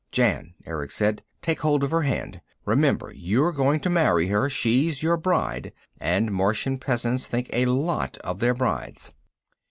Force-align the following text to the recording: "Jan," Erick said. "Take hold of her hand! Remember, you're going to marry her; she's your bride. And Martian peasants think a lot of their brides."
"Jan," 0.11 0.55
Erick 0.65 0.89
said. 0.89 1.21
"Take 1.43 1.59
hold 1.59 1.83
of 1.83 1.91
her 1.91 2.01
hand! 2.01 2.41
Remember, 2.65 3.13
you're 3.13 3.51
going 3.51 3.79
to 3.81 3.89
marry 3.91 4.29
her; 4.29 4.49
she's 4.49 5.03
your 5.03 5.15
bride. 5.15 5.73
And 5.99 6.31
Martian 6.33 6.79
peasants 6.79 7.27
think 7.27 7.51
a 7.53 7.65
lot 7.67 8.17
of 8.23 8.39
their 8.39 8.55
brides." 8.55 9.13